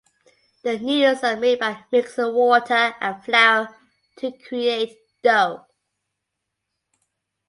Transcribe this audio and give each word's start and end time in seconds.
The 0.63 0.79
noodles 0.79 1.23
are 1.23 1.35
made 1.37 1.59
by 1.59 1.85
mixing 1.91 2.33
water 2.33 2.95
and 2.99 3.23
flour 3.23 3.77
to 4.15 4.31
create 4.31 4.97
dough. 5.21 5.67